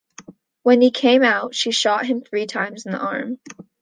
When 0.63 0.81
he 0.81 0.89
came 0.89 1.21
out, 1.23 1.53
she 1.53 1.69
shot 1.71 2.07
him 2.07 2.21
three 2.21 2.47
times 2.47 2.87
in 2.87 2.93
the 2.93 2.97
arm. 2.97 3.37